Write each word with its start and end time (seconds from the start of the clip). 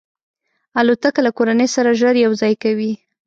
الوتکه 0.79 1.21
له 1.25 1.31
کورنۍ 1.37 1.67
سره 1.75 1.97
ژر 1.99 2.13
یو 2.25 2.31
ځای 2.41 2.53
کوي. 2.63 2.91